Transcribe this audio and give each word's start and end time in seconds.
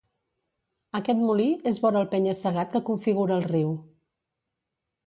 Aquest 0.99 1.21
molí 1.27 1.45
és 1.73 1.81
vora 1.85 2.01
el 2.01 2.09
penya-segat 2.15 2.73
que 2.73 2.85
configura 2.89 3.39
el 3.39 3.49
riu. 3.55 3.73